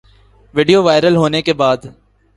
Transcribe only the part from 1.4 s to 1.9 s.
کے بعد